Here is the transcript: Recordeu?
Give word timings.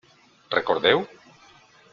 Recordeu? 0.55 1.05